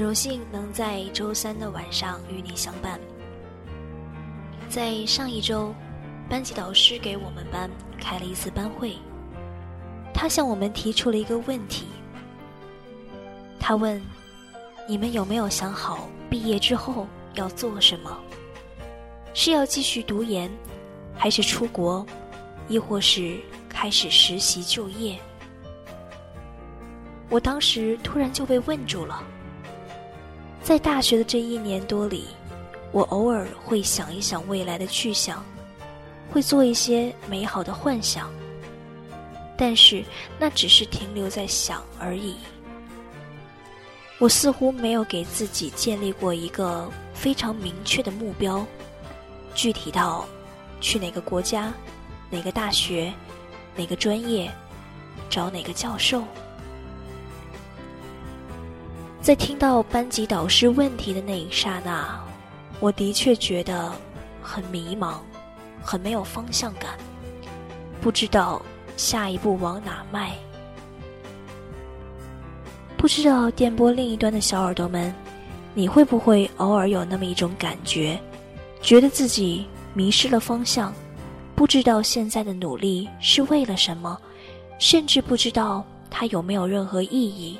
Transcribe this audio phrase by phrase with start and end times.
[0.00, 2.98] 很荣幸能在周三的晚上与你相伴。
[4.66, 5.74] 在上一周，
[6.26, 7.70] 班级导师给我们班
[8.00, 8.96] 开了一次班会，
[10.14, 11.84] 他向我们提出了一个问题。
[13.58, 14.00] 他问
[14.88, 18.18] ：“你们有没有想好毕业之后要做什么？
[19.34, 20.50] 是要继续读研，
[21.14, 22.06] 还是出国，
[22.68, 25.18] 亦或是开始实习就业？”
[27.28, 29.22] 我当时突然就被问住了。
[30.70, 32.26] 在大学的这一年多里，
[32.92, 35.44] 我偶尔会想一想未来的去向，
[36.30, 38.32] 会做一些美好的幻想，
[39.58, 40.04] 但是
[40.38, 42.36] 那只是停留在想而已。
[44.20, 48.64] 我似乎没有给自己建立过一个非常明确的目标，
[49.56, 50.24] 具体到
[50.80, 51.74] 去哪个国家、
[52.30, 53.12] 哪个大学、
[53.74, 54.48] 哪个专业、
[55.28, 56.22] 找哪个教授。
[59.22, 62.18] 在听到班级导师问题的那一刹那，
[62.80, 63.92] 我的确觉得
[64.40, 65.16] 很迷茫，
[65.82, 66.96] 很没有方向感，
[68.00, 68.62] 不知道
[68.96, 70.32] 下一步往哪迈。
[72.96, 75.14] 不知道电波另一端的小耳朵们，
[75.74, 78.18] 你会不会偶尔有那么一种感觉，
[78.80, 80.94] 觉得自己迷失了方向，
[81.54, 84.18] 不知道现在的努力是为了什么，
[84.78, 87.58] 甚至不知道它有没有任何意义？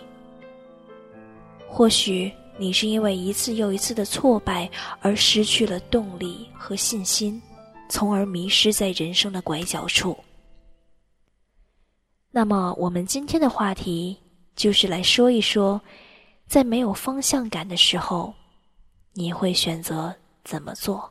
[1.72, 4.68] 或许你是因为一次又一次的挫败
[5.00, 7.40] 而失去了动力和信心，
[7.88, 10.18] 从而迷失在人生的拐角处。
[12.30, 14.16] 那么，我们今天的话题
[14.54, 15.80] 就是来说一说，
[16.46, 18.34] 在没有方向感的时候，
[19.14, 20.14] 你会选择
[20.44, 21.10] 怎么做？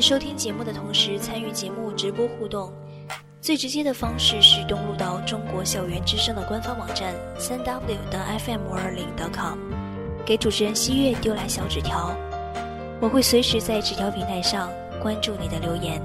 [0.00, 2.72] 收听节目的同时，参与节目直播互动，
[3.38, 9.58] 最直接的方式是登录到中国校园之声的官方网站三 w 的 fm 五二零 .com，
[10.24, 12.16] 给主持人西月丢来小纸条，
[12.98, 14.70] 我会随时在纸条平台上
[15.02, 16.00] 关注你的留言。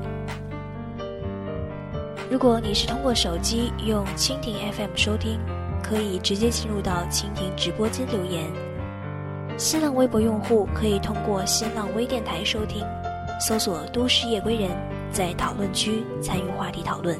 [2.29, 5.39] 如果你是通过手机用蜻蜓 FM 收听，
[5.81, 8.43] 可以直接进入到蜻蜓直播间留言；
[9.57, 12.85] 新浪微博用户可以通过新浪微电台收听。
[13.39, 14.69] 搜索“都市夜归人”，
[15.11, 17.17] 在讨论区参与话题讨论。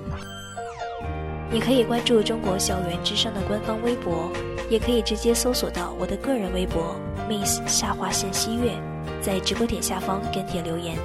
[1.52, 4.30] 你可以关注中国校园之声的官方微博，
[4.70, 6.96] 也可以直接搜索到我的个人微博
[7.30, 8.72] “miss 下划线西月”，
[9.22, 10.98] 在直播点下方跟帖留言。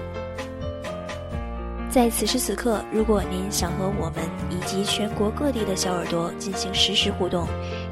[1.90, 7.46] 在此时此刻，如果您想和我们以及全国各地的小耳朵进行实时互动，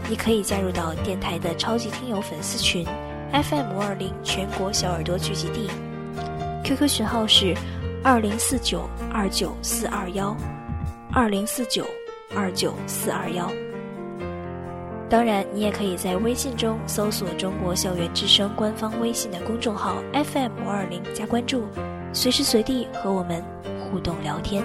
[0.09, 2.87] 你可以加入到电台的超级听友粉丝群
[3.33, 5.69] FM 五二零全国小耳朵聚集地。
[6.69, 7.55] QQ 群号是
[8.05, 10.37] 二零四九二九四二幺，
[11.11, 11.83] 二零四九
[12.37, 13.51] 二九四二幺。
[15.09, 21.65] 当然，你也可以在微信中搜索“中国校园之声”官方微信的公众号 FM 五二零加关注，
[22.13, 23.43] 随时随地和我们
[23.91, 24.63] 互动聊天。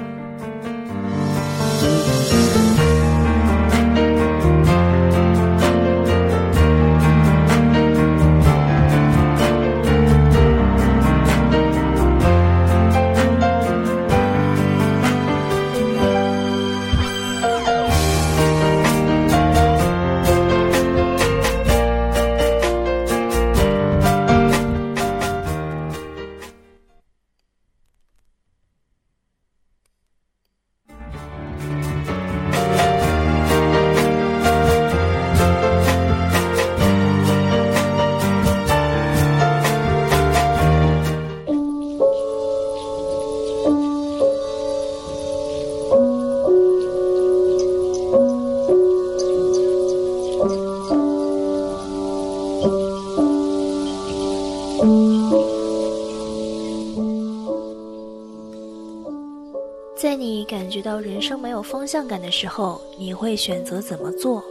[61.73, 64.43] 方向感的时候，你会选择怎么做？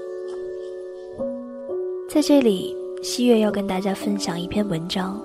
[2.08, 5.22] 在这里，西月要跟大家分享一篇文章。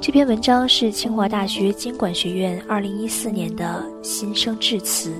[0.00, 5.12] 这篇文章是清华大学经管学院二零一四年的新生致辞，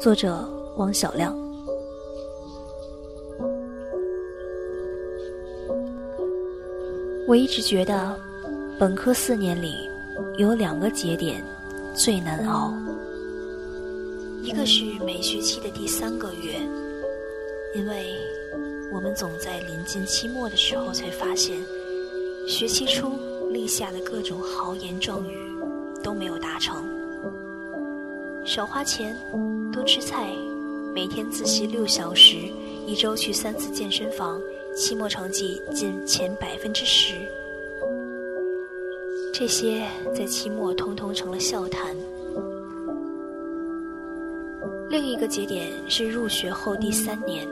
[0.00, 0.44] 作者
[0.76, 1.32] 汪小亮。
[7.28, 8.18] 我一直觉得，
[8.80, 9.72] 本科四年里
[10.38, 11.40] 有两个节点
[11.94, 12.74] 最难熬，
[14.50, 16.58] 一个是每学期的第三个月，
[17.72, 18.16] 因为
[18.90, 21.56] 我们总在临近期末的时候才发现，
[22.48, 23.12] 学期初。
[23.52, 25.36] 立下的各种豪言壮语
[26.04, 26.84] 都没有达成，
[28.44, 29.16] 少花钱，
[29.72, 30.28] 多吃菜，
[30.94, 32.36] 每天自习六小时，
[32.86, 34.40] 一周去三次健身房，
[34.76, 37.14] 期末成绩进前百分之十，
[39.32, 41.96] 这些在期末通通成了笑谈。
[45.10, 47.44] 一个节点是入学后第三年，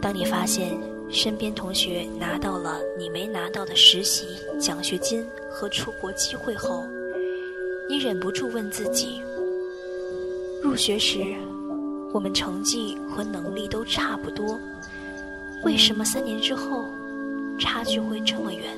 [0.00, 0.76] 当你发现。
[1.10, 4.28] 身边同学拿到了你没拿到的实习
[4.58, 6.86] 奖学金和出国机会后，
[7.86, 9.20] 你忍不住问自己：
[10.62, 11.18] 入学时
[12.14, 14.58] 我们成绩和能力都差不多，
[15.64, 16.88] 为什么三年之后
[17.58, 18.74] 差距会这么远？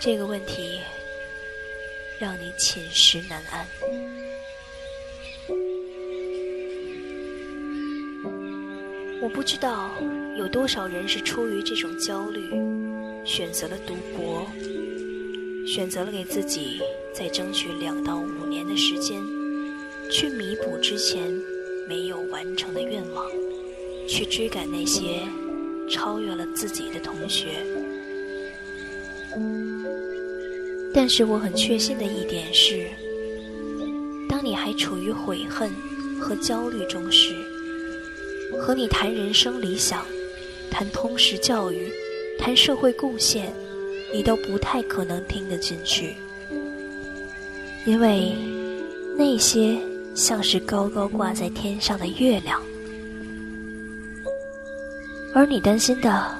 [0.00, 0.80] 这个问题
[2.18, 3.66] 让你寝食难安。
[9.20, 9.90] 我不知道
[10.36, 12.40] 有多少人是出于这种焦虑，
[13.24, 14.46] 选择了读博，
[15.66, 16.80] 选择了给自己
[17.12, 19.20] 再争取两到五年的时间，
[20.10, 21.30] 去弥补之前
[21.88, 23.26] 没有完成的愿望，
[24.08, 25.20] 去追赶那些
[25.90, 27.64] 超越了自己的同学。
[31.00, 32.88] 但是我很确信的一点是，
[34.28, 35.70] 当你还处于悔恨
[36.20, 37.36] 和焦虑中时，
[38.60, 40.04] 和你谈人生理想，
[40.72, 41.88] 谈通识教育，
[42.36, 43.52] 谈社会贡献，
[44.12, 46.16] 你都不太可能听得进去，
[47.86, 48.34] 因为
[49.16, 49.78] 那些
[50.16, 52.60] 像是高高挂在天上的月亮，
[55.32, 56.36] 而你担心的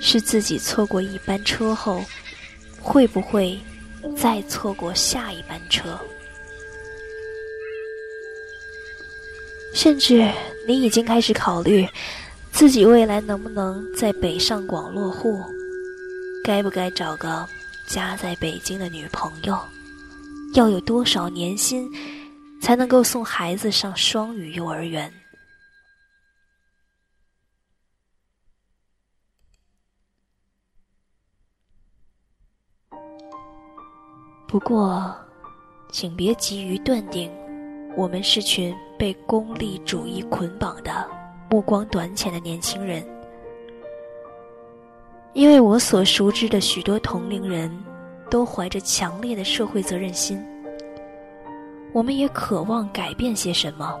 [0.00, 2.02] 是自己错过一班车后，
[2.80, 3.58] 会不会
[4.16, 5.98] 再错过下一班车。
[9.74, 10.30] 甚至
[10.66, 11.88] 你已经开始考虑，
[12.52, 15.42] 自己未来能不能在北上广落户，
[16.44, 17.48] 该不该找个
[17.86, 19.58] 家在北京的女朋友，
[20.54, 21.88] 要有多少年薪
[22.60, 25.12] 才能够送孩子上双语幼儿园？
[34.52, 35.10] 不过，
[35.90, 37.32] 请别急于断定，
[37.96, 38.72] 我们是群。
[38.98, 41.04] 被功利主义捆绑的
[41.50, 43.04] 目光短浅的年轻人，
[45.32, 47.68] 因为我所熟知的许多同龄人
[48.30, 50.40] 都怀着强烈的社会责任心，
[51.92, 53.98] 我们也渴望改变些什么，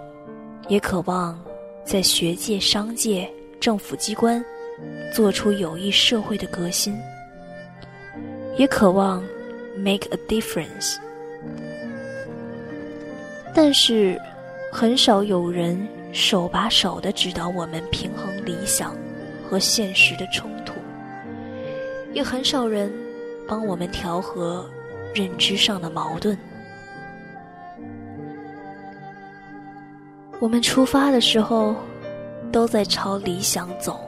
[0.68, 1.36] 也渴望
[1.84, 3.28] 在学界、商界、
[3.58, 4.44] 政府机关
[5.12, 6.96] 做出有益社会的革新，
[8.56, 9.20] 也渴望
[9.76, 10.96] make a difference，
[13.54, 14.20] 但是。
[14.74, 18.96] 很少有人手把手的指导我们平衡理想
[19.46, 20.72] 和现实的冲突，
[22.14, 22.90] 也很少人
[23.46, 24.66] 帮我们调和
[25.14, 26.34] 认知上的矛盾。
[30.40, 31.76] 我们出发的时候
[32.50, 34.00] 都在朝理想走，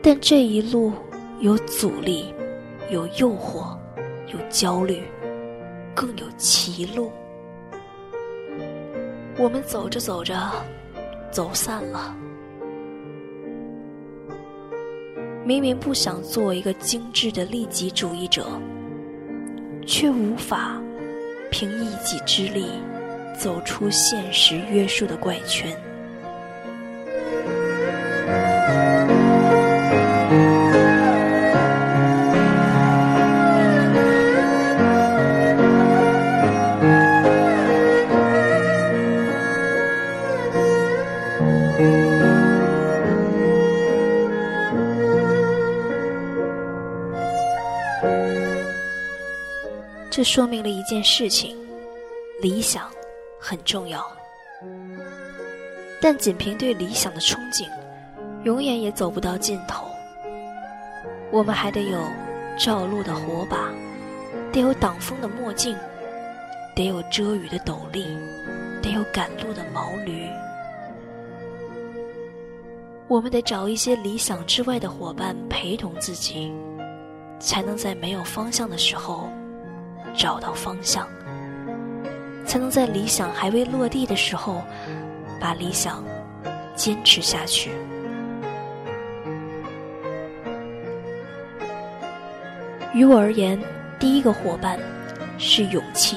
[0.00, 0.92] 但这一路
[1.40, 2.32] 有阻力，
[2.88, 3.76] 有诱惑，
[4.28, 5.02] 有焦虑，
[5.94, 7.10] 更有歧路。
[9.36, 10.34] 我们走着走着，
[11.30, 12.16] 走散了。
[15.44, 18.46] 明明不想做一个精致的利己主义者，
[19.84, 20.80] 却无法
[21.50, 22.70] 凭一己之力
[23.36, 25.76] 走出现实约束的怪圈。
[50.26, 51.56] 说明了一件事情：
[52.42, 52.90] 理想
[53.38, 54.04] 很重要，
[56.00, 57.64] 但仅凭对理想的憧憬，
[58.42, 59.86] 永远也走不到尽头。
[61.30, 62.00] 我们还得有
[62.58, 63.70] 照路的火把，
[64.52, 65.76] 得有挡风的墨镜，
[66.74, 68.04] 得有遮雨的斗笠，
[68.82, 70.28] 得有赶路的毛驴。
[73.06, 76.52] 我们得找一些理想之外的伙伴陪同自己，
[77.38, 79.28] 才能在没有方向的时候
[80.16, 81.06] 找到方向，
[82.44, 84.62] 才能在理想还未落地的时候
[85.40, 86.02] 把理想
[86.74, 87.70] 坚持下去。
[92.92, 93.60] 于我而言，
[93.98, 94.78] 第一个伙伴
[95.38, 96.16] 是勇气。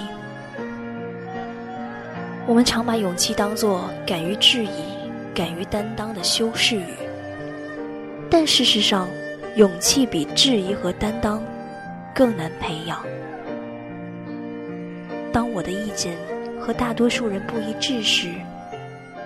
[2.47, 4.99] 我们常把勇气当作敢于质疑。
[5.31, 6.95] 敢于担当的修饰语，
[8.29, 9.07] 但事实上，
[9.55, 11.41] 勇气比质疑和担当
[12.13, 13.01] 更难培养。
[15.59, 16.17] 我的意见
[16.57, 18.31] 和大多数人不一致时，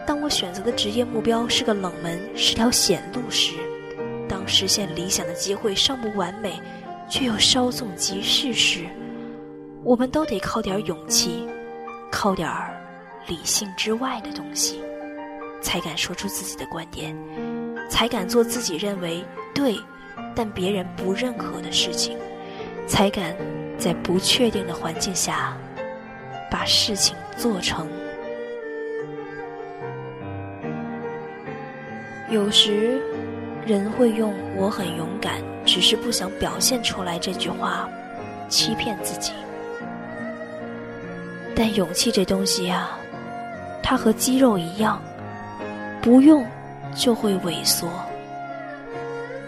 [0.04, 3.54] 当我选择的职业目标是个冷门、是条险路时，
[4.28, 6.60] 当实现理想的机会尚不完美，
[7.08, 8.80] 却又稍纵即逝时，
[9.84, 11.48] 我们都得靠点勇气，
[12.12, 12.76] 靠点儿
[13.28, 14.82] 理性之外的东西。
[15.62, 17.16] 才敢说出自己的观点，
[17.92, 19.24] 才敢做自己认为
[19.54, 19.78] 对，
[20.36, 22.18] 但别人不认可的事情，
[22.88, 23.36] 才敢
[23.78, 25.56] 在不确定的环境下
[26.54, 27.88] 把事情做成。
[32.30, 33.02] 有时，
[33.66, 37.90] 人会用“我很勇敢，只是不想表现出来”这句话
[38.50, 39.32] 欺骗自己，
[41.56, 42.92] 但勇气这东西呀，
[43.82, 45.02] 它和肌肉一样。
[46.04, 46.46] 不用，
[46.96, 47.90] 就会萎缩。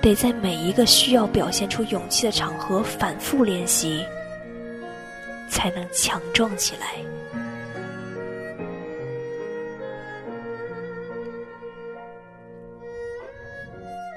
[0.02, 4.04] 得在每一个需要表现出勇气的场合反复练习，
[5.50, 6.88] 才能强壮起来。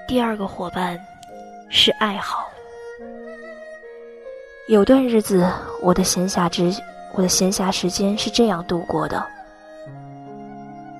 [0.06, 0.98] 第二个伙伴
[1.68, 2.48] 是爱好。
[4.68, 5.50] 有段日子，
[5.82, 6.72] 我的闲暇之
[7.14, 9.26] 我的闲暇时间是这样度过的：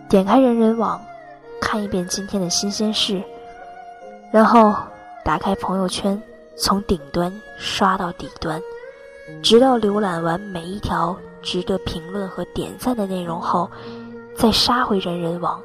[0.08, 1.00] 点开人人网。
[1.60, 3.20] 看一遍今天的新鲜事，
[4.30, 4.74] 然后
[5.24, 6.22] 打开朋友圈，
[6.56, 8.62] 从顶端刷到底端，
[9.42, 13.70] 直到浏览完每一条值得评论和点赞的内容后，
[14.36, 15.62] 再杀回人人网，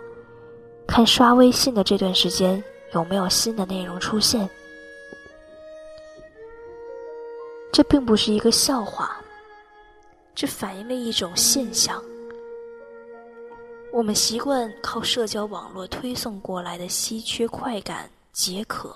[0.87, 4.49] 看刷微信的这段时间有没有新的内容出现。
[7.71, 9.17] 这并不是一个笑话，
[10.35, 12.01] 这反映了一种现象。
[13.91, 18.95] 我们习惯靠社交网络推送过来的稀缺快感解渴，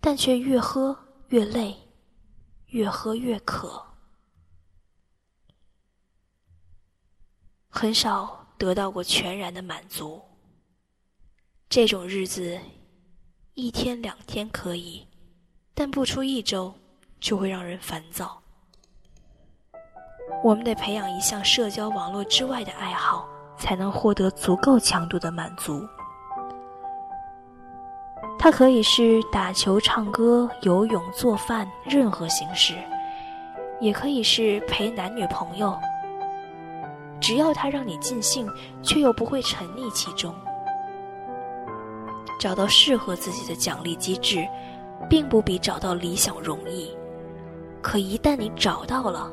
[0.00, 0.96] 但却越喝
[1.28, 1.74] 越累，
[2.68, 3.82] 越喝越渴，
[7.68, 10.22] 很少得到过全然的满足。
[11.70, 12.58] 这种日子，
[13.54, 15.06] 一天两天可以，
[15.74, 16.74] 但不出一周
[17.18, 18.42] 就会让人烦躁。
[20.44, 23.26] 我们得培养一项社交网络之外的爱好，
[23.58, 25.88] 才能获得足够强度的满足。
[28.38, 32.74] 它可以是打球、唱歌、游泳、做饭，任何形式；
[33.80, 35.76] 也可以是陪男女朋友。
[37.20, 38.48] 只要它让你尽兴，
[38.80, 40.32] 却又不会沉溺其中。
[42.38, 44.46] 找到适合自己的奖励机制，
[45.10, 46.96] 并不比找到理想容易。
[47.82, 49.32] 可一旦你找到了，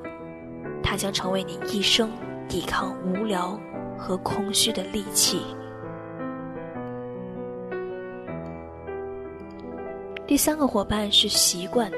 [0.81, 2.11] 它将成为你一生
[2.49, 3.57] 抵抗无聊
[3.97, 5.41] 和空虚的利器。
[10.27, 11.91] 第三个伙伴是习惯。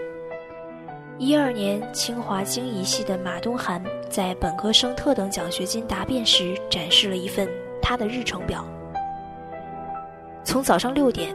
[1.18, 7.48] 一二年，清华经仪系的马东涵在本科生特等奖学金答辩时展示了一份
[7.82, 8.66] 他的日程表，
[10.44, 11.34] 从早上六点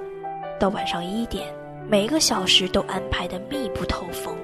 [0.61, 1.49] 到晚上一点，
[1.89, 4.37] 每一个小时都安排的密不透风。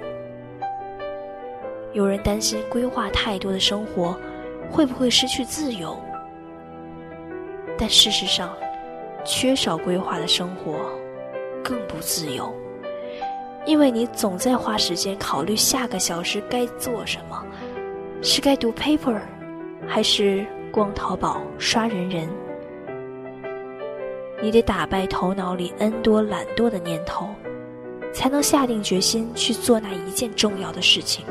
[1.92, 4.18] 有人担心规划太多的生活
[4.70, 6.00] 会不会失去自由，
[7.76, 8.56] 但事实上，
[9.22, 10.90] 缺少规划的生活
[11.68, 12.50] 更不自由，
[13.66, 17.44] 因为你总在花时间考虑下个小时该做什么，
[18.22, 19.20] 是该读 paper，
[19.86, 22.26] 还是逛淘宝刷人人？
[24.40, 27.28] 你得打败头脑里 n 多懒惰的念头，
[28.14, 31.22] 才能下定决心去做那一件重要的事情。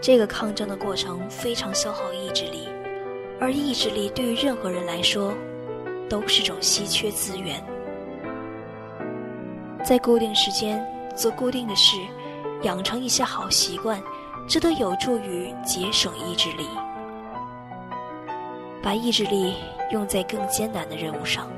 [0.00, 2.66] 这个抗争的过程非常消耗意志力，
[3.38, 5.34] 而意志力对于任何人来说
[6.08, 7.62] 都是种稀缺资源。
[9.84, 10.84] 在固定时间
[11.14, 11.96] 做固定的事，
[12.62, 14.02] 养成一些好习惯，
[14.48, 16.66] 这都有助于节省意志力。
[18.82, 19.54] 把意志力
[19.90, 21.48] 用在更艰难的任务上。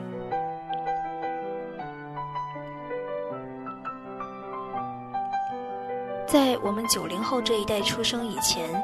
[6.26, 8.82] 在我们九零后这一代出生以前，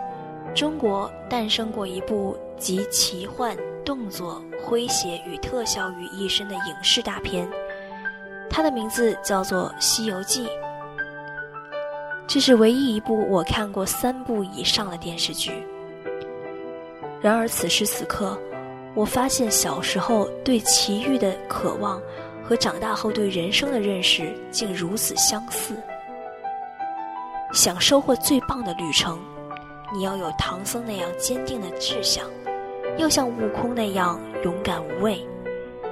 [0.55, 7.49] 中国诞生过一部集奇幻、动作、诙谐与特效于一身的影视大片，
[8.51, 10.47] 它的名字叫做《西游记》。
[12.27, 15.53] 这是唯一一部我看过三部以上的电视剧。
[17.21, 18.39] 然而此时此刻，
[18.95, 22.01] 我发现小时候对奇遇的渴望
[22.43, 25.75] 和长大后对人生的认识竟如此相似。
[27.53, 29.19] 想收获最棒的旅程。
[29.95, 32.29] 你要有唐僧那样坚定的志向，
[32.97, 35.21] 要像悟空那样勇敢无畏，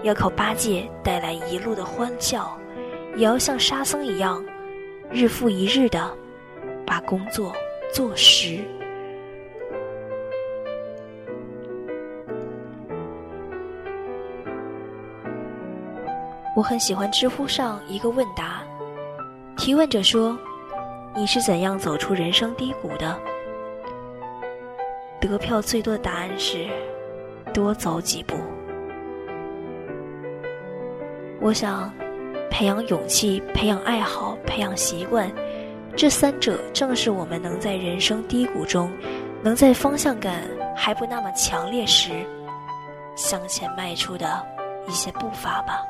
[0.02, 2.56] 要靠八戒带来一路的欢笑，
[3.16, 4.44] 也要像沙僧一样，
[5.11, 6.11] 日复一日的
[6.87, 7.52] 把工作
[7.92, 8.61] 做实。
[16.54, 18.62] 我很喜欢知乎上一个问答，
[19.56, 20.38] 提问者说
[21.16, 23.18] ：“你是怎样走出人生低谷的？”
[25.23, 26.67] 得票最多的答案是
[27.55, 28.35] 多走几步。
[31.41, 31.93] 我想，
[32.50, 35.30] 培养勇气、培养爱好、培养习惯，
[35.97, 38.91] 这三者正是我们能在人生低谷中，
[39.43, 40.43] 能在方向感
[40.75, 42.11] 还不那么强烈时，
[43.15, 44.45] 向前迈出的
[44.89, 45.82] 一些步伐吧。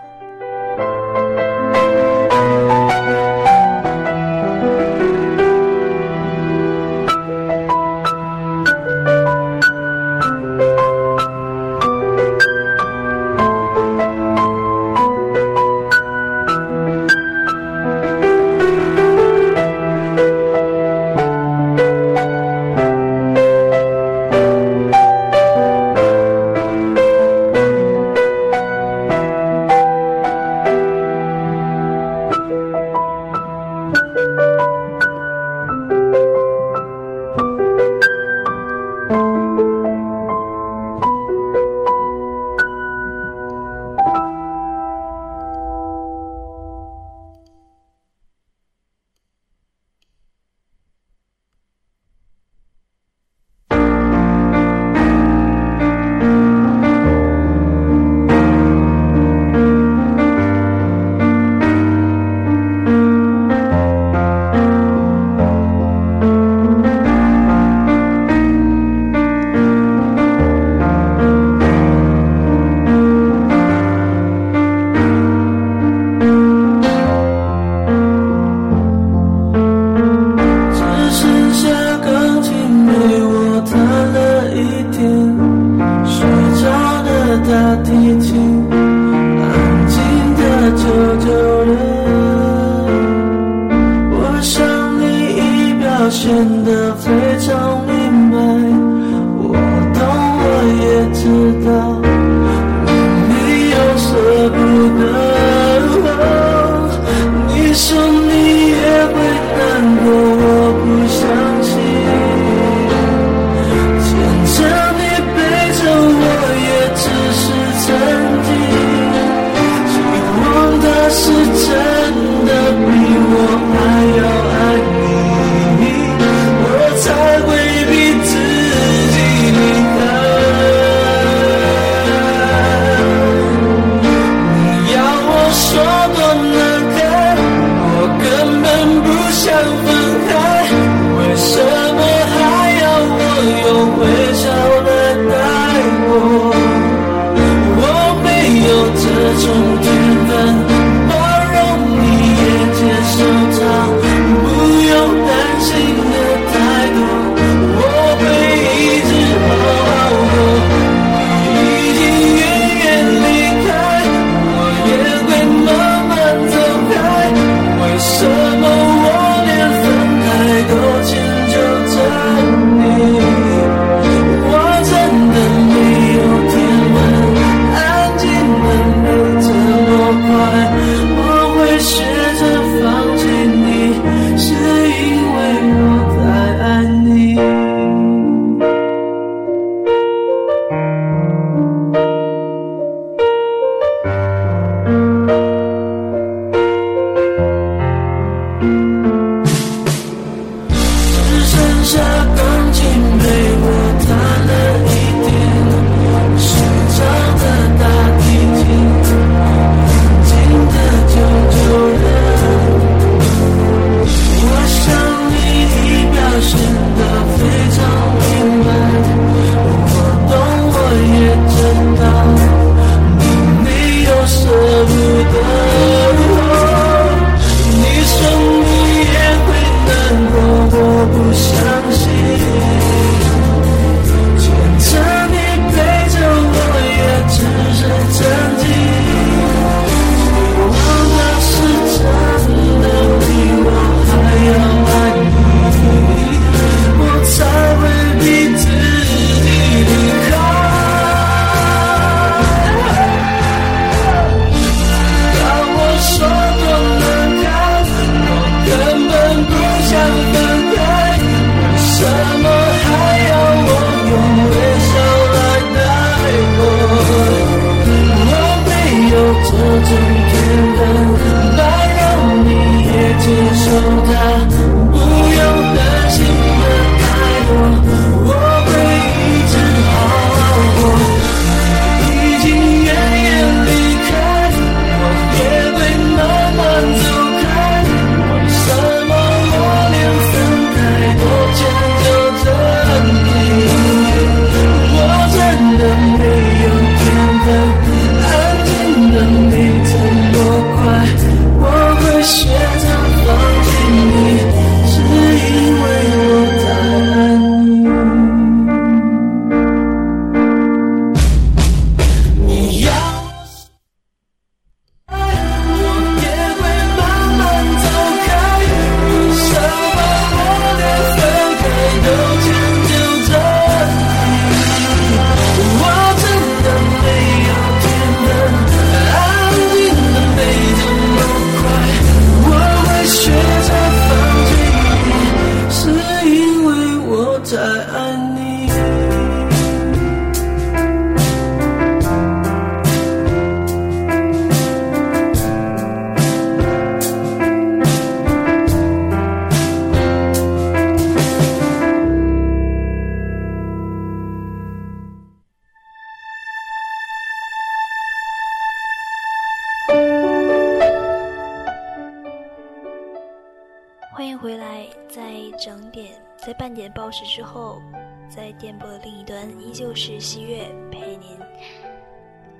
[370.32, 371.38] 七月陪您。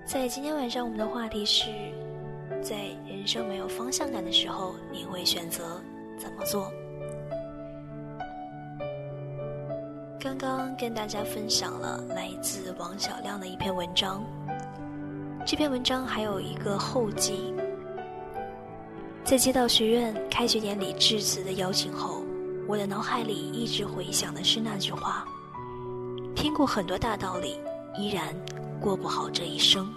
[0.05, 1.71] 在今天晚上，我们的话题是：
[2.63, 2.77] 在
[3.09, 5.83] 人生没有方向感的时候，你会选择
[6.19, 6.71] 怎么做？
[10.21, 14.23] 刚刚跟大家分享了来自王小亮的一篇文章，
[15.47, 17.55] 这篇文章还有一个后记。
[19.25, 22.23] 在接到学院开学典礼致辞的邀请后，
[22.69, 25.27] 我的脑海里一直回想的是那句话：
[26.35, 27.59] 听过很多大道理，
[27.97, 28.35] 依然
[28.81, 29.93] 过不好这一生。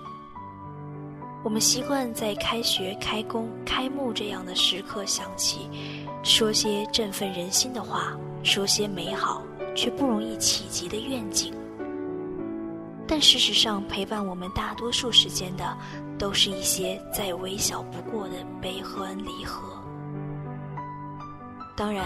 [1.43, 5.69] 我们习惯在开学、开工、开幕这样的时刻想起，
[6.23, 9.43] 说些振奋人心的话，说些美好
[9.75, 11.53] 却不容易企及的愿景。
[13.07, 15.77] 但事实上，陪伴我们大多数时间的，
[16.17, 19.69] 都是一些再微小不过的悲欢离合。
[21.77, 22.05] 当然，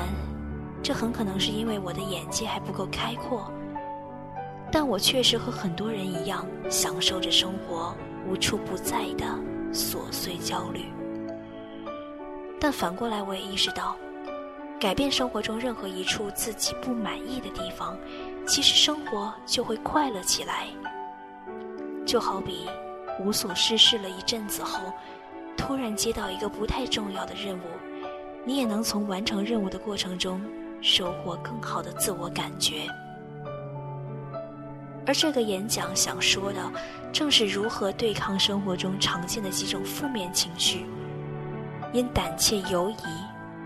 [0.83, 3.49] 这很可能是因为我的眼界还不够开阔，
[4.71, 7.95] 但我确实和很多人一样，享受着生活
[8.27, 9.25] 无处不在的
[9.73, 10.85] 琐碎焦虑。
[12.59, 13.95] 但反过来，我也意识到，
[14.79, 17.97] 改变生活中任何一处自己不满意的地方，
[18.45, 20.67] 其实生活就会快乐起来。
[22.05, 22.67] 就好比
[23.19, 24.79] 无所事事了一阵子后，
[25.57, 27.61] 突然接到一个不太重要的任务，
[28.45, 30.41] 你也能从完成任务的过程中
[30.81, 32.87] 收获更好的自我感觉。
[35.05, 36.71] 而这个演讲想说的，
[37.11, 40.85] 正是如何对抗生活中常见的几种负面情绪：
[41.93, 43.03] 因胆怯犹疑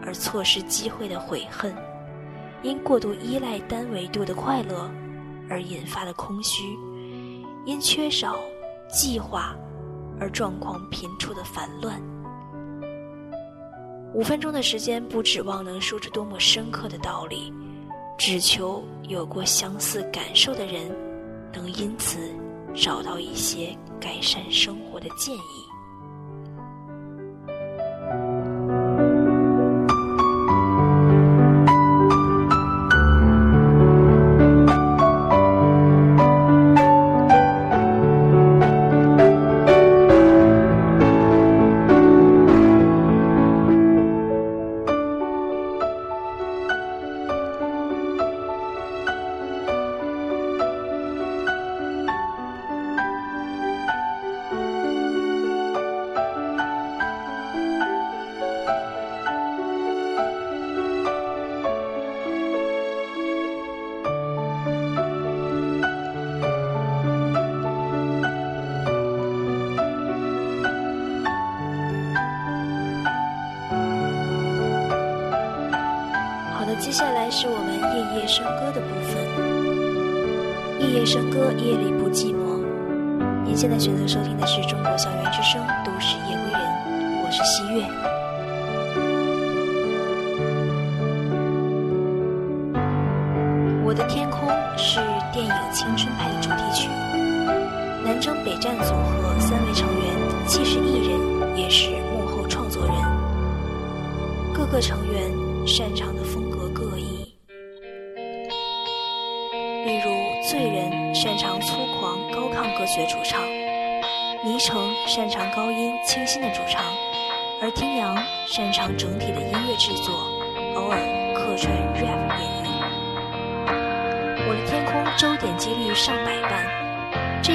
[0.06, 1.76] 而错失机会的悔恨，
[2.62, 4.89] 因过度依赖单维度的快乐
[5.50, 6.63] 而引发的空虚。
[7.65, 8.38] 因缺少
[8.89, 9.56] 计划
[10.19, 11.98] 而状况频出的烦乱。
[14.13, 17.54] 五分钟的时间，不指望能说出多么深刻的道理，
[18.17, 20.93] 只求有过相似感受的人，
[21.54, 22.20] 能因此
[22.74, 25.62] 找到一些改善生活的建议。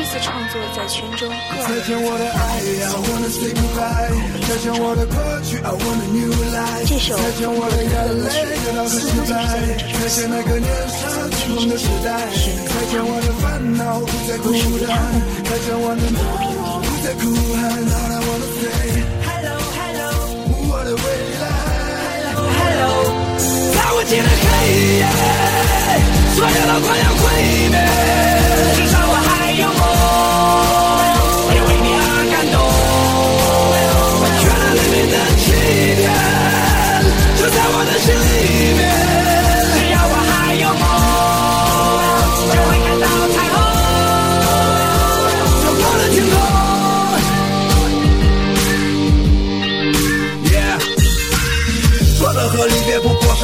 [0.09, 1.35] 次创作在圈中个
[1.69, 4.09] 再人见我的爱，I wanna say goodbye。
[4.49, 6.89] 再见我的歌曲，I want a new life。
[6.89, 7.93] 这首再见我的眼
[8.25, 9.37] 泪，得到和失败。
[10.01, 12.25] 再见那个年少轻狂的时代。
[12.25, 14.49] 再见我的烦恼，不再孤
[14.89, 14.97] 单。
[15.45, 16.25] 再见我的梦，
[16.81, 17.29] 不再哭
[17.61, 17.69] 喊。
[23.77, 24.41] 在无尽的黑
[24.97, 25.05] 夜，
[26.35, 27.23] 所有的快要毁
[27.69, 27.77] 灭，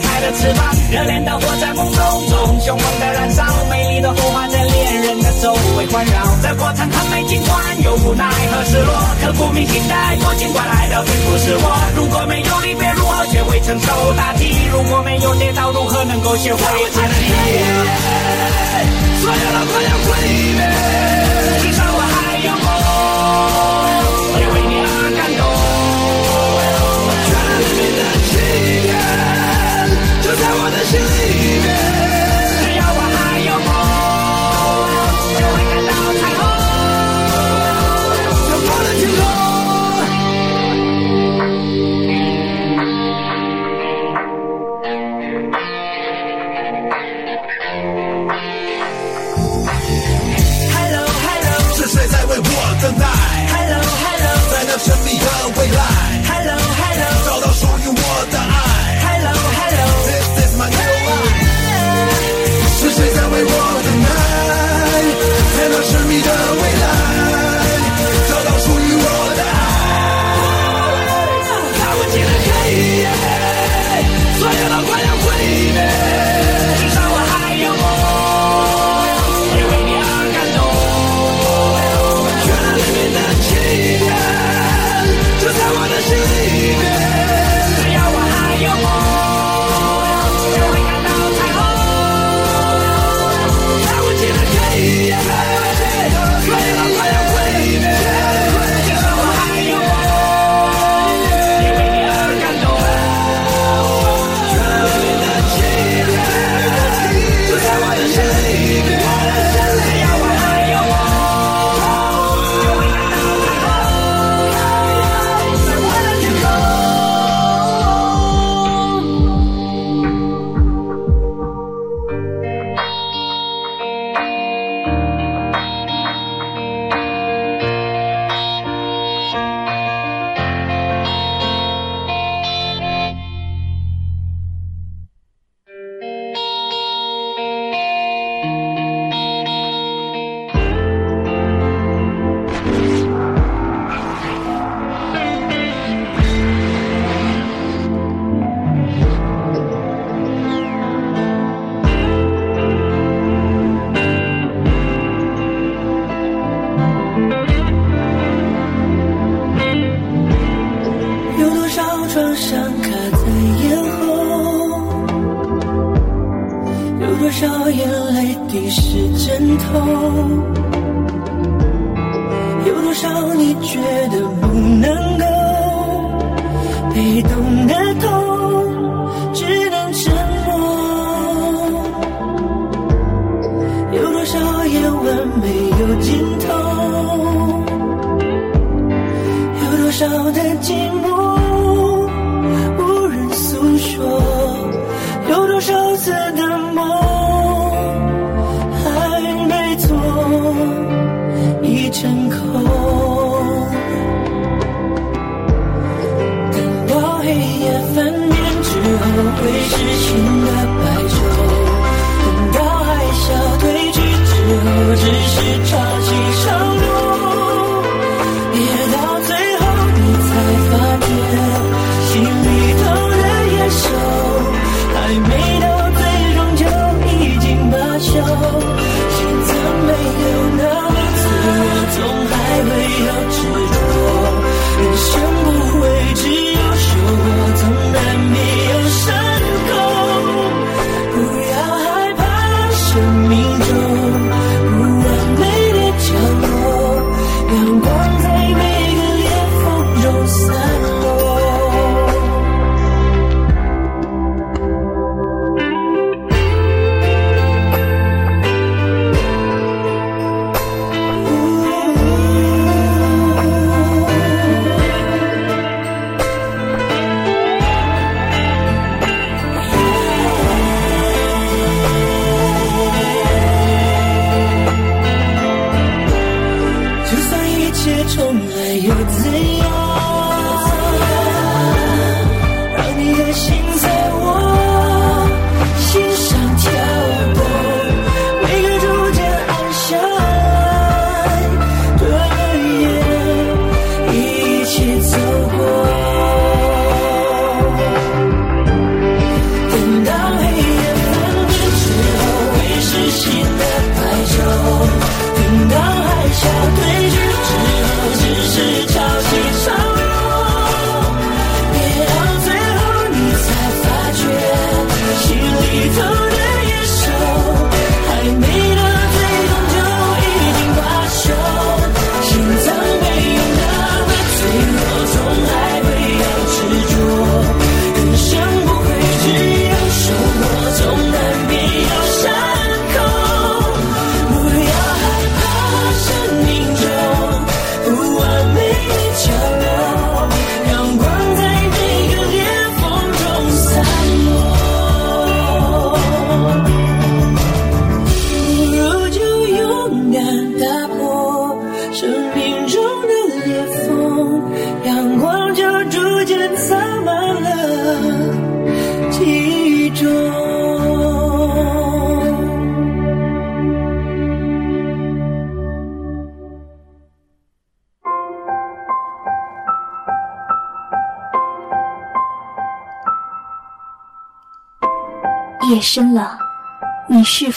[0.21, 0.61] 的翅膀。
[0.91, 6.13] 热烈的火在梦中中，凶猛的燃烧，美丽的火花在恋人的周围环绕。
[6.43, 11.65] 这过程很美，尽管有无奈和失落，刻骨铭心带过，尽管来的并不是我。
[11.95, 14.53] 如果没有离别，如何学会承受打击？
[14.71, 16.61] 如果没有跌倒，如何能够学会
[16.93, 17.25] 珍惜？
[19.21, 20.09] 所有的快要毁
[20.55, 21.30] 灭。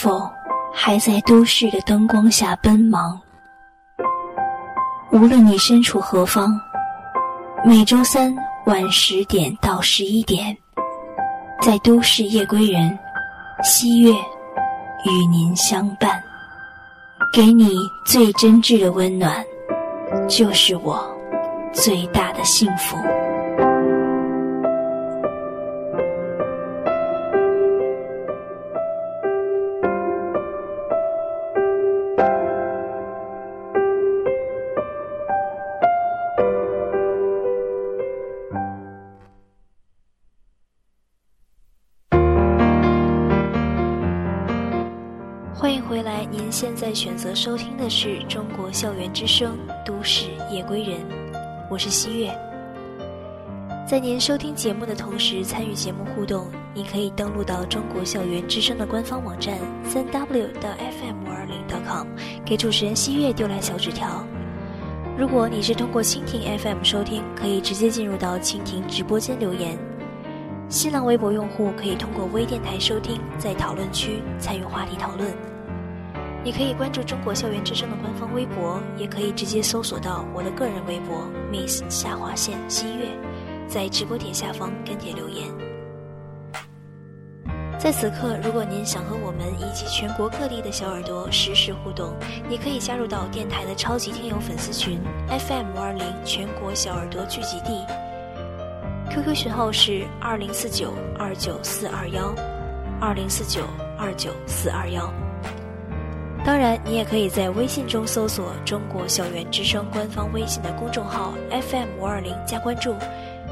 [0.04, 0.30] 否
[0.70, 3.18] 还在都市的灯光下奔忙？
[5.10, 6.60] 无论你身处何方，
[7.64, 8.36] 每周三
[8.66, 10.54] 晚十点到十一点，
[11.62, 12.98] 在都市夜归人，
[13.62, 16.22] 西月与您相伴，
[17.32, 17.74] 给你
[18.04, 19.42] 最真挚的温暖，
[20.28, 21.02] 就是我
[21.72, 22.98] 最大的幸福。
[45.94, 50.98] 回来，您现在选择收听的是中国校园之声《都市夜归人》，
[51.70, 52.36] 我是西月。
[53.86, 62.08] 在您收听节目的同时，参与节目互动，您可以登录到中国校园之声的官方网站三 w 到 fm 五二零 .com，
[62.44, 64.26] 给主持人西月丢来小纸条。
[65.16, 69.78] 如果你是通过蜻蜓 FM 收听，可以直接进入到蜻蜓直播间留言。
[70.68, 75.53] 新浪微博用户可以通过微电台收听，在讨论区参与话题讨论。
[76.44, 83.08] 你可以关注中国校园之声的官方微博，也可以直接搜索到我的个人微博 Miss 下划线新月，
[83.66, 85.48] 在直播点下方跟帖留言。
[87.78, 92.14] 在此刻，如果您想和我们以及全国各地的小耳朵实时互动，
[92.46, 97.86] 你可以加入到电台的超级听友粉丝群 FM 五二零全国小耳朵聚集地
[99.10, 102.34] ，QQ 群号是二零四九二九四二幺，
[103.00, 103.62] 二零四九
[103.98, 105.10] 二九四二幺。
[106.44, 112.94] 当然，你也可以在微信中搜索“中国校园之声”官方微信的公众号 FM 五二零加关注，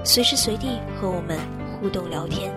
[0.05, 1.39] 随时随地和我们
[1.81, 2.53] 互动聊天。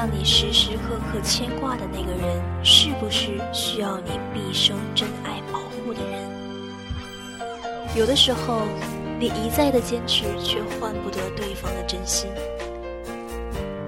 [0.00, 6.26] 让你时时刻刻牵挂的那个人，是不是需要你毕生真爱保护的人？
[7.94, 8.62] 有的时候，
[9.18, 12.30] 你一再的坚持，却换不得对方的真心。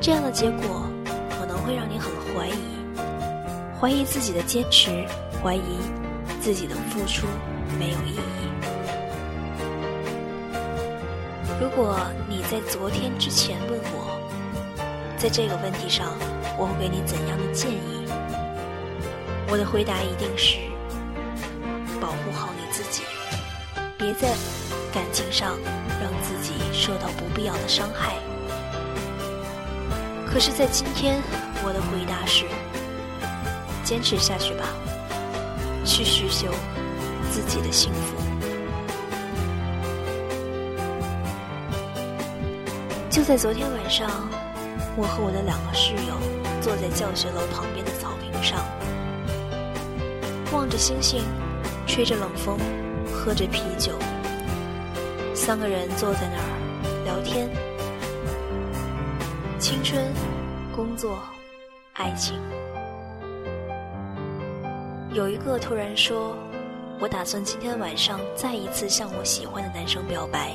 [0.02, 0.86] 这样的结果，
[1.30, 2.60] 可能会让你很怀疑，
[3.80, 5.06] 怀疑自己的坚持，
[5.42, 5.78] 怀疑
[6.42, 7.26] 自己的付出
[7.78, 8.20] 没有意义。
[11.58, 11.96] 如果
[12.28, 14.01] 你在昨天之前问我，
[15.22, 16.18] 在这个问题上，
[16.58, 18.08] 我会给你怎样的建议？
[19.48, 20.58] 我的回答一定是：
[22.00, 23.04] 保护好你自己，
[23.96, 24.34] 别在
[24.92, 25.56] 感情上
[26.00, 28.16] 让自己受到不必要的伤害。
[30.26, 31.22] 可是，在今天，
[31.62, 32.44] 我的回答是：
[33.84, 34.64] 坚持下去吧，
[35.84, 36.48] 去寻求
[37.30, 38.16] 自己的幸福。
[43.08, 44.10] 就在昨天晚上。
[44.94, 46.14] 我和我的两个室友
[46.60, 48.62] 坐在教学楼旁边的草坪上，
[50.52, 51.24] 望着星星，
[51.86, 52.58] 吹着冷风，
[53.10, 53.92] 喝着啤酒。
[55.34, 57.48] 三个人坐在那儿聊天，
[59.58, 60.12] 青春、
[60.76, 61.18] 工作、
[61.94, 62.38] 爱情。
[65.14, 66.36] 有一个突然说
[67.00, 70.52] ：“我打算今天晚上再一次向我喜欢的男生表白，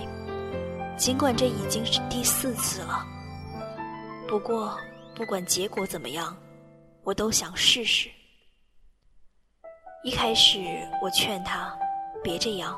[0.96, 3.04] 尽管这已经是第四次了。”
[4.28, 4.78] 不过，
[5.15, 6.36] 不管结果怎么样，
[7.03, 8.09] 我都想试试。
[10.03, 10.59] 一开始，
[11.01, 11.73] 我劝他
[12.21, 12.78] 别这样，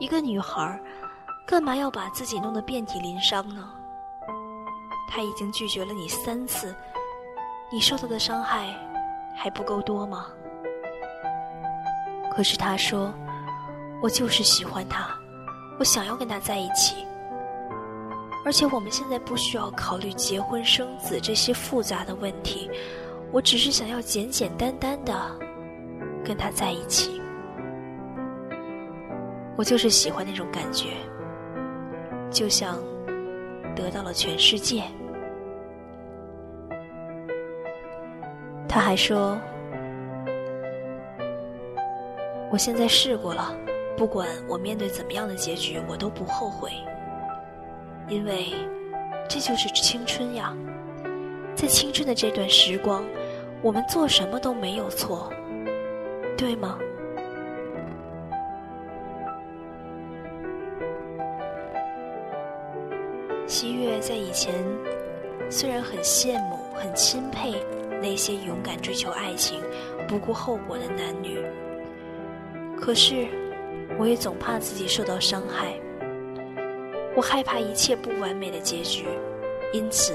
[0.00, 0.80] 一个女孩
[1.46, 3.72] 干嘛要把自己弄得遍体鳞伤呢？
[5.08, 6.74] 他已经拒绝了你三次，
[7.70, 8.74] 你受到的伤害
[9.36, 10.26] 还不够多吗？
[12.34, 13.12] 可是他说
[14.02, 15.16] ：“我就是喜欢他，
[15.78, 17.06] 我想要跟他在一起。”
[18.44, 22.68] 而且我们现在不需要考虑结婚生子这些复杂的问题，
[23.30, 25.14] 我只是想要简简单单的
[26.24, 27.20] 跟他在一起。
[29.56, 30.88] 我就是喜欢那种感觉，
[32.30, 32.78] 就像
[33.76, 34.82] 得到了全世界。
[38.68, 39.38] 他还说
[42.50, 43.54] ：“我现在试过了，
[43.96, 46.72] 不管我面对怎么样的结局，我都不后悔。”
[48.12, 48.52] 因为，
[49.26, 50.54] 这就是青春呀，
[51.54, 53.02] 在青春的这段时光，
[53.62, 55.32] 我们做什么都没有错，
[56.36, 56.78] 对吗？
[63.46, 64.62] 西月在以前
[65.48, 67.54] 虽然很羡慕、很钦佩
[68.02, 69.58] 那些勇敢追求爱情、
[70.06, 71.42] 不顾后果的男女，
[72.78, 73.26] 可是
[73.98, 75.80] 我也总怕自己受到伤害。
[77.14, 79.06] 我害怕一切不完美的结局，
[79.72, 80.14] 因此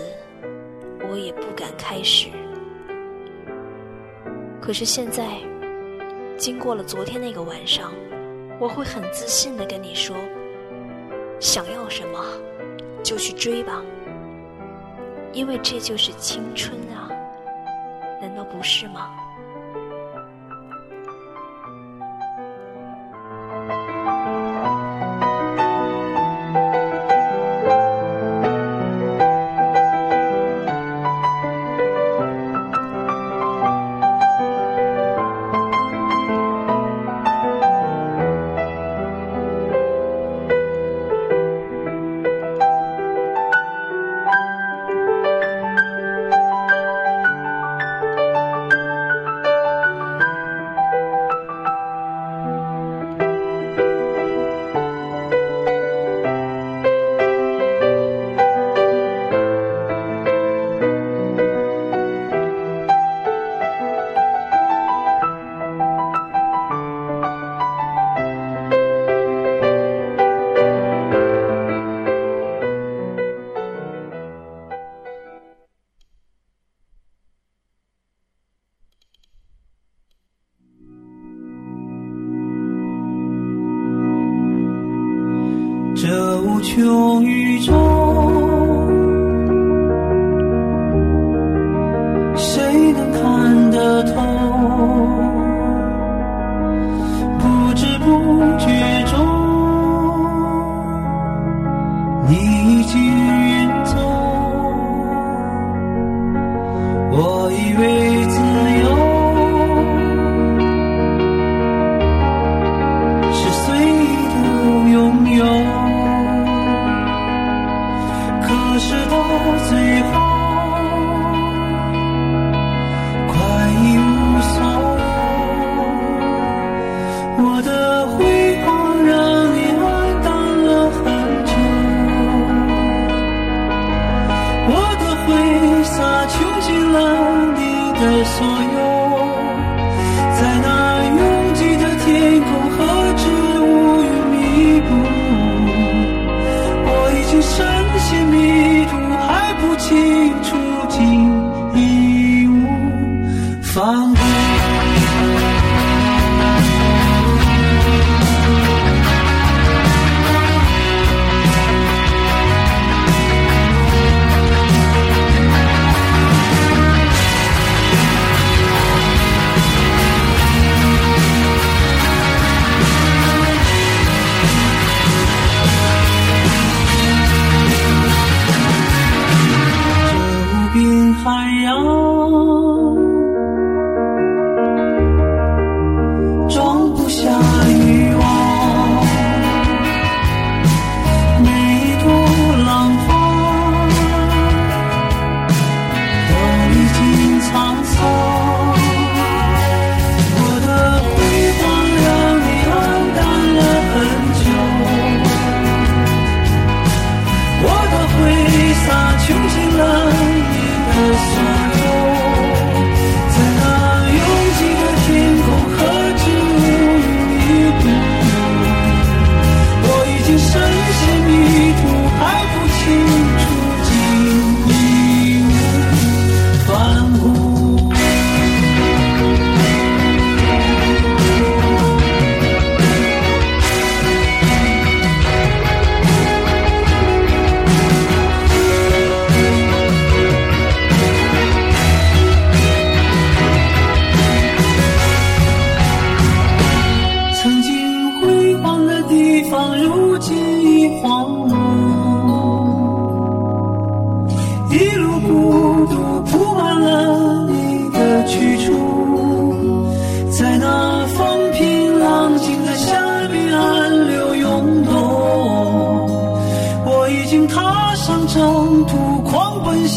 [1.10, 2.30] 我也不敢开始。
[4.60, 5.26] 可是现在，
[6.38, 7.94] 经过了昨天那个晚上，
[8.60, 10.16] 我会很自信的跟你说：
[11.40, 12.20] 想要什么
[13.04, 13.82] 就去追吧，
[15.32, 17.08] 因为这就是青春啊，
[18.20, 19.12] 难道不是吗？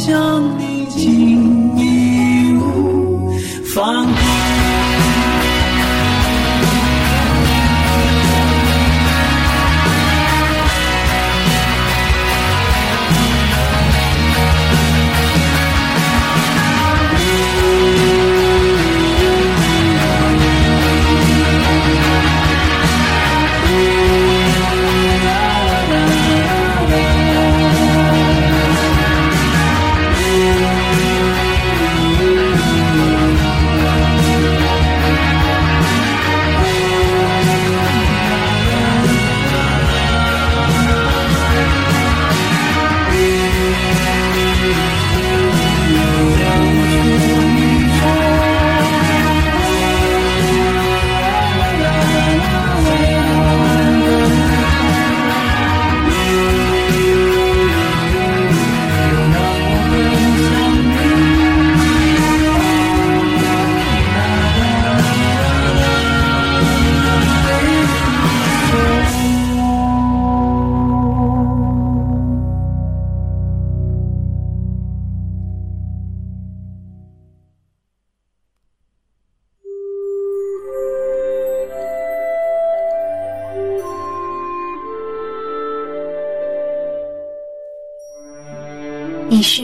[0.01, 3.31] 向你，竟已无
[3.75, 3.85] 反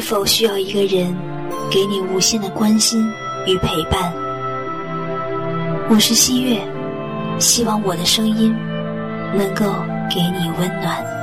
[0.06, 1.12] 否需要一个人
[1.68, 3.04] 给你无限的关心
[3.44, 4.12] 与陪伴？
[5.90, 6.60] 我是西月，
[7.40, 8.54] 希望我的声音
[9.34, 9.64] 能够
[10.08, 11.15] 给你温暖。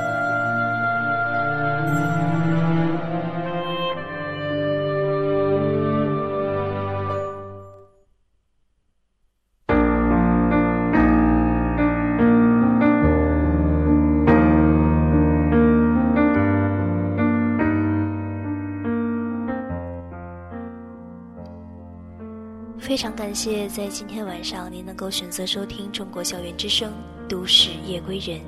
[23.34, 26.92] 感谢在今天晚上您能够选择收听中国校园之声
[27.28, 28.38] 《都市夜归人》。《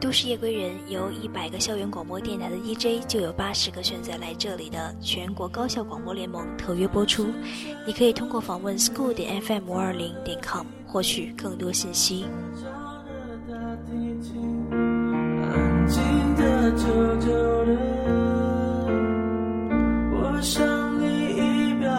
[0.00, 7.26] 都市夜归人》由一百个校园广播电台的 DJ 就有八十个选择来这里的全国高校广播联盟特约播出。
[7.86, 12.24] 你可以通过访问 school 点 fm 五二零点 com 获取更多信息。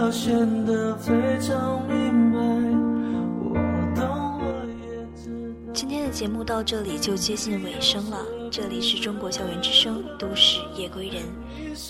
[0.07, 2.39] 表现得非常明白，
[3.43, 3.53] 我
[3.93, 4.07] 懂
[5.65, 8.25] 我节目到这里就接近尾声了。
[8.49, 11.23] 这里是中国校园之声，都市夜归人，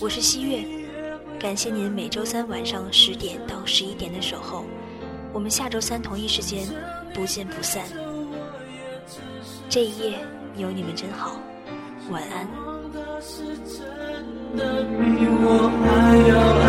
[0.02, 0.66] 我是西月。
[1.40, 4.66] 感谢您每周三晚上十点到十一点的守候，
[5.32, 6.68] 我们下周三同一时间
[7.14, 7.84] 不见不散。
[9.70, 10.18] 这一夜
[10.56, 11.40] 有你们真好，
[12.10, 12.48] 晚安。
[14.58, 14.64] 比
[15.40, 16.67] 我还要爱